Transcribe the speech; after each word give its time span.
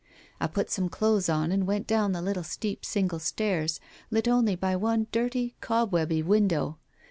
I 0.39 0.47
put 0.47 0.71
some 0.71 0.89
clothes 0.89 1.29
on 1.29 1.51
and 1.51 1.67
went 1.67 1.85
down 1.85 2.11
the 2.11 2.23
little 2.23 2.41
steep 2.43 2.83
single 2.85 3.19
stairs, 3.19 3.79
lit 4.09 4.27
only 4.27 4.55
by 4.55 4.75
one 4.75 5.05
dirty, 5.11 5.53
cobwebby 5.61 6.23
window. 6.23 6.79